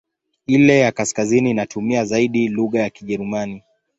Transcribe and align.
Ile 0.47 0.79
ya 0.79 0.91
kaskazini 0.91 1.49
inatumia 1.51 2.05
zaidi 2.05 2.47
lugha 2.47 2.79
ya 2.79 2.89
Kijerumani. 2.89 3.63